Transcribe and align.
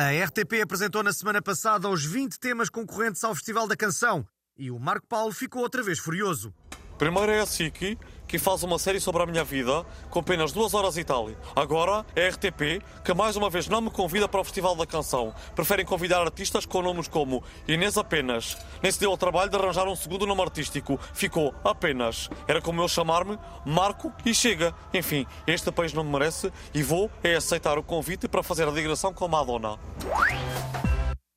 A 0.00 0.12
RTP 0.12 0.62
apresentou 0.62 1.02
na 1.02 1.12
semana 1.12 1.42
passada 1.42 1.88
os 1.88 2.04
20 2.04 2.38
temas 2.38 2.70
concorrentes 2.70 3.24
ao 3.24 3.34
Festival 3.34 3.66
da 3.66 3.76
Canção 3.76 4.24
e 4.56 4.70
o 4.70 4.78
Marco 4.78 5.08
Paulo 5.08 5.32
ficou 5.32 5.60
outra 5.60 5.82
vez 5.82 5.98
furioso. 5.98 6.54
Primeiro 6.96 7.32
é 7.32 7.40
a 7.40 7.46
SIC, 7.46 7.98
que 8.28 8.38
faz 8.38 8.62
uma 8.62 8.78
série 8.78 9.00
sobre 9.00 9.22
a 9.22 9.26
minha 9.26 9.42
vida, 9.42 9.84
com 10.10 10.20
apenas 10.20 10.52
duas 10.52 10.74
horas 10.74 10.98
e 10.98 11.02
tal. 11.02 11.30
Agora 11.56 12.04
é 12.14 12.26
a 12.26 12.30
RTP, 12.30 12.84
que 13.02 13.14
mais 13.14 13.34
uma 13.34 13.48
vez 13.48 13.66
não 13.66 13.80
me 13.80 13.90
convida 13.90 14.28
para 14.28 14.40
o 14.40 14.44
Festival 14.44 14.76
da 14.76 14.86
Canção. 14.86 15.34
Preferem 15.56 15.86
convidar 15.86 16.20
artistas 16.20 16.66
com 16.66 16.82
nomes 16.82 17.08
como 17.08 17.42
Inês 17.66 17.96
Apenas. 17.96 18.56
Nem 18.82 18.92
se 18.92 19.00
deu 19.00 19.10
ao 19.10 19.16
trabalho 19.16 19.50
de 19.50 19.56
arranjar 19.56 19.88
um 19.88 19.96
segundo 19.96 20.26
nome 20.26 20.42
artístico. 20.42 21.00
Ficou 21.14 21.54
apenas. 21.64 22.28
Era 22.46 22.60
como 22.60 22.82
eu 22.82 22.88
chamar-me 22.88 23.38
Marco 23.64 24.12
e 24.24 24.34
chega. 24.34 24.74
Enfim, 24.92 25.26
este 25.46 25.72
país 25.72 25.94
não 25.94 26.04
me 26.04 26.12
merece 26.12 26.52
e 26.74 26.82
vou 26.82 27.10
é 27.22 27.34
aceitar 27.34 27.78
o 27.78 27.82
convite 27.82 28.28
para 28.28 28.42
fazer 28.42 28.68
a 28.68 28.70
digressão 28.70 29.12
com 29.14 29.24
a 29.24 29.28
Madonna. 29.28 29.78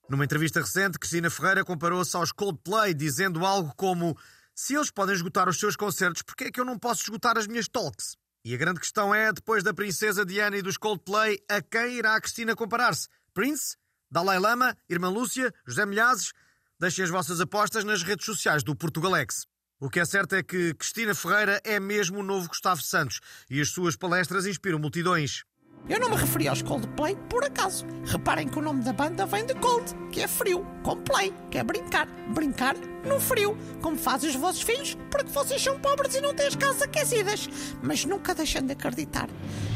Numa 0.10 0.26
entrevista 0.26 0.60
recente, 0.60 1.00
Cristina 1.00 1.30
Ferreira 1.30 1.64
comparou-se 1.64 2.14
aos 2.18 2.34
Coldplay, 2.34 2.94
dizendo 2.94 3.46
algo 3.46 3.72
como 3.78 4.18
se 4.62 4.76
eles 4.76 4.92
podem 4.92 5.16
esgotar 5.16 5.50
os 5.50 5.60
seus 5.60 5.76
concertos, 5.76 6.22
por 6.22 6.36
que 6.36 6.44
é 6.44 6.52
que 6.52 6.60
eu 6.60 6.64
não 6.64 6.78
posso 6.78 7.02
esgotar 7.02 7.36
as 7.36 7.48
minhas 7.48 7.68
talks? 7.68 8.16
E 8.46 8.54
a 8.54 8.58
grande 8.58 8.80
questão 8.80 9.14
é, 9.14 9.34
depois 9.34 9.64
da 9.64 9.74
Princesa 9.74 10.24
Diana 10.24 10.56
e 10.56 10.62
dos 10.62 10.78
Coldplay, 10.78 11.40
a 11.50 11.64
quem 11.64 11.96
irá 11.96 12.16
a 12.16 12.22
Cristina 12.22 12.56
comparar-se? 12.56 13.08
Prince? 13.34 13.76
Dalai 14.12 14.38
Lama? 14.38 14.78
Irmã 14.88 15.10
Lúcia? 15.10 15.52
José 15.66 15.84
Milhazes? 15.84 16.32
Deixem 16.80 17.04
as 17.04 17.10
vossas 17.10 17.42
apostas 17.42 17.84
nas 17.84 18.04
redes 18.04 18.24
sociais 18.24 18.62
do 18.64 18.76
Portugalex. 18.76 19.48
O 19.80 19.90
que 19.90 20.00
é 20.00 20.06
certo 20.06 20.36
é 20.36 20.44
que 20.44 20.76
Cristina 20.76 21.16
Ferreira 21.16 21.60
é 21.64 21.80
mesmo 21.80 22.20
o 22.20 22.24
novo 22.24 22.48
Gustavo 22.48 22.84
Santos 22.84 23.20
e 23.50 23.60
as 23.60 23.70
suas 23.70 23.96
palestras 23.96 24.46
inspiram 24.46 24.78
multidões. 24.78 25.44
Eu 25.90 26.00
não 26.00 26.10
me 26.10 26.16
referi 26.16 26.48
aos 26.48 26.62
Coldplay 26.62 27.18
por 27.30 27.44
acaso. 27.44 27.86
Reparem 28.06 28.48
que 28.48 28.60
o 28.60 28.62
nome 28.62 28.84
da 28.84 28.94
banda 28.94 29.26
vem 29.26 29.46
de 29.46 29.54
cold, 29.56 29.94
que 30.12 30.22
é 30.22 30.28
frio, 30.28 30.66
com 30.84 30.96
play, 30.98 31.34
que 31.50 31.58
é 31.58 31.64
brincar. 31.64 32.08
Brincar 32.34 32.76
no 33.06 33.20
frio, 33.20 33.58
como 33.82 33.98
fazem 33.98 34.30
os 34.30 34.36
vossos 34.36 34.62
filhos, 34.62 34.98
porque 35.10 35.32
vocês 35.32 35.62
são 35.62 35.80
pobres 35.80 36.16
e 36.16 36.22
não 36.22 36.34
têm 36.34 36.48
as 36.48 36.56
casas 36.56 36.84
aquecidas. 36.84 37.50
Mas 37.82 38.06
nunca 38.06 38.34
deixem 38.36 38.66
de 38.66 38.74
acreditar. 38.74 39.28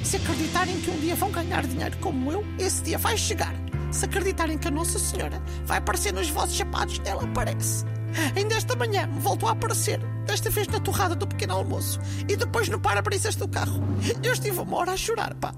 Se 0.03 0.17
acreditarem 0.17 0.79
que 0.81 0.91
um 0.91 0.99
dia 0.99 1.15
vão 1.15 1.31
ganhar 1.31 1.65
dinheiro 1.65 1.97
como 1.99 2.31
eu, 2.31 2.45
esse 2.59 2.83
dia 2.83 2.97
vai 2.97 3.17
chegar. 3.17 3.53
Se 3.91 4.05
acreditarem 4.05 4.57
que 4.57 4.67
a 4.67 4.71
Nossa 4.71 4.99
Senhora 4.99 5.41
vai 5.65 5.79
aparecer 5.79 6.13
nos 6.13 6.29
vossos 6.29 6.57
sapatos, 6.57 7.01
ela 7.05 7.23
aparece. 7.23 7.85
Ainda 8.35 8.55
esta 8.55 8.75
manhã 8.75 9.09
voltou 9.19 9.49
a 9.49 9.51
aparecer, 9.51 9.99
desta 10.25 10.49
vez 10.49 10.67
na 10.67 10.79
torrada 10.79 11.15
do 11.15 11.27
pequeno 11.27 11.55
almoço 11.55 11.99
e 12.27 12.35
depois 12.35 12.69
no 12.69 12.79
para-brisas 12.79 13.35
do 13.35 13.47
carro. 13.47 13.81
Eu 14.23 14.33
estive 14.33 14.59
uma 14.59 14.77
hora 14.77 14.93
a 14.93 14.97
chorar, 14.97 15.33
pá. 15.35 15.53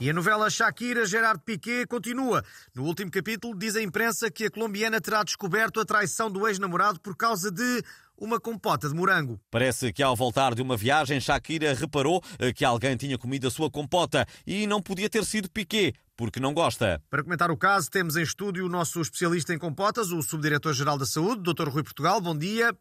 E 0.00 0.08
a 0.08 0.12
novela 0.12 0.48
Shakira 0.48 1.04
Gerard 1.04 1.42
Piqué 1.44 1.84
continua. 1.84 2.44
No 2.72 2.84
último 2.84 3.10
capítulo, 3.10 3.58
diz 3.58 3.74
a 3.74 3.82
imprensa 3.82 4.30
que 4.30 4.44
a 4.44 4.50
colombiana 4.50 5.00
terá 5.00 5.24
descoberto 5.24 5.80
a 5.80 5.84
traição 5.84 6.30
do 6.30 6.46
ex-namorado 6.46 7.00
por 7.00 7.16
causa 7.16 7.50
de 7.50 7.82
uma 8.16 8.38
compota 8.38 8.88
de 8.88 8.94
morango. 8.94 9.40
Parece 9.50 9.92
que 9.92 10.00
ao 10.00 10.14
voltar 10.14 10.54
de 10.54 10.62
uma 10.62 10.76
viagem, 10.76 11.20
Shakira 11.20 11.74
reparou 11.74 12.22
eh, 12.38 12.52
que 12.52 12.64
alguém 12.64 12.96
tinha 12.96 13.18
comido 13.18 13.48
a 13.48 13.50
sua 13.50 13.68
compota 13.68 14.24
e 14.46 14.68
não 14.68 14.80
podia 14.80 15.10
ter 15.10 15.24
sido 15.24 15.50
Piqué, 15.50 15.92
porque 16.16 16.38
não 16.38 16.54
gosta. 16.54 17.02
Para 17.10 17.24
comentar 17.24 17.50
o 17.50 17.56
caso, 17.56 17.90
temos 17.90 18.14
em 18.14 18.22
estúdio 18.22 18.66
o 18.66 18.68
nosso 18.68 19.00
especialista 19.00 19.52
em 19.52 19.58
compotas, 19.58 20.12
o 20.12 20.22
Subdiretor-Geral 20.22 20.96
da 20.96 21.06
Saúde, 21.06 21.42
Dr. 21.42 21.68
Rui 21.68 21.82
Portugal. 21.82 22.20
Bom 22.20 22.38
dia. 22.38 22.72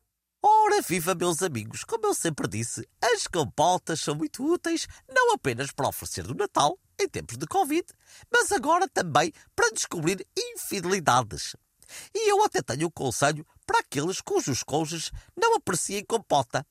Ora 0.49 0.81
viva, 0.81 1.13
meus 1.13 1.41
amigos! 1.41 1.83
Como 1.83 2.07
eu 2.07 2.13
sempre 2.13 2.47
disse, 2.47 2.87
as 3.01 3.27
compotas 3.27 3.99
são 3.99 4.15
muito 4.15 4.49
úteis, 4.49 4.87
não 5.05 5.33
apenas 5.33 5.73
para 5.73 5.89
oferecer 5.89 6.23
do 6.23 6.33
Natal, 6.33 6.79
em 6.97 7.05
tempos 7.09 7.37
de 7.37 7.45
Covid, 7.45 7.85
mas 8.31 8.49
agora 8.53 8.87
também 8.87 9.33
para 9.53 9.69
descobrir 9.71 10.25
infidelidades. 10.37 11.53
E 12.15 12.31
eu 12.31 12.41
até 12.45 12.61
tenho 12.61 12.87
um 12.87 12.91
conselho 12.91 13.45
para 13.65 13.79
aqueles 13.79 14.21
cujos 14.21 14.63
cônjuges 14.63 15.11
não 15.35 15.55
apreciem 15.57 16.05
compota. 16.05 16.65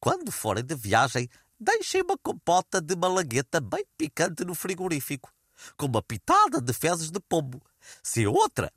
Quando 0.00 0.32
forem 0.32 0.64
de 0.64 0.74
viagem, 0.74 1.28
deixem 1.58 2.02
uma 2.02 2.18
compota 2.18 2.80
de 2.80 2.96
malagueta 2.96 3.60
bem 3.60 3.86
picante 3.96 4.44
no 4.44 4.56
frigorífico, 4.56 5.32
com 5.76 5.86
uma 5.86 6.02
pitada 6.02 6.60
de 6.60 6.72
fezes 6.72 7.12
de 7.12 7.20
pombo. 7.20 7.62
Se 8.02 8.26
outra 8.26 8.72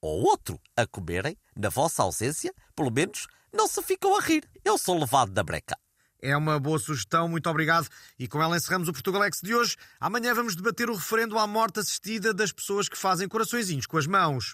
ou 0.00 0.22
outro 0.22 0.60
a 0.76 0.86
comerem, 0.86 1.36
na 1.56 1.68
vossa 1.68 2.02
ausência, 2.02 2.52
pelo 2.74 2.90
menos 2.90 3.26
não 3.52 3.66
se 3.66 3.82
ficam 3.82 4.16
a 4.16 4.20
rir. 4.20 4.48
Eu 4.64 4.76
sou 4.78 4.98
levado 4.98 5.32
da 5.32 5.42
breca. 5.42 5.76
É 6.20 6.36
uma 6.36 6.58
boa 6.58 6.78
sugestão, 6.78 7.28
muito 7.28 7.48
obrigado. 7.48 7.88
E 8.18 8.26
com 8.26 8.42
ela 8.42 8.56
encerramos 8.56 8.88
o 8.88 8.92
Portugalex 8.92 9.40
de 9.42 9.54
hoje. 9.54 9.76
Amanhã 10.00 10.34
vamos 10.34 10.56
debater 10.56 10.90
o 10.90 10.94
referendo 10.94 11.38
à 11.38 11.46
morte 11.46 11.80
assistida 11.80 12.32
das 12.32 12.52
pessoas 12.52 12.88
que 12.88 12.96
fazem 12.96 13.28
coraçõezinhos 13.28 13.86
com 13.86 13.98
as 13.98 14.06
mãos. 14.06 14.52